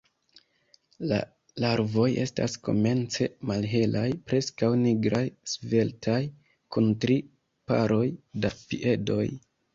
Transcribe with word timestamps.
La 1.09 1.17
larvoj 1.63 2.05
estas 2.21 2.55
komence 2.67 3.27
malhelaj, 3.51 4.07
preskaŭ 4.31 4.71
nigraj, 4.87 5.23
sveltaj, 5.53 6.17
kun 6.79 6.91
tri 7.07 7.21
paroj 7.71 8.03
da 8.47 8.55
piedoj. 8.67 9.23